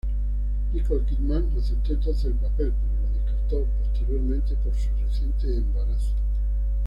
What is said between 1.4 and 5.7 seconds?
aceptó entonces el papel, pero lo descartó posteriormente, por su reciente